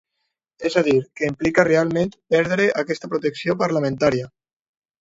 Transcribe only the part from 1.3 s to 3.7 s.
implica realment perdre aquesta protecció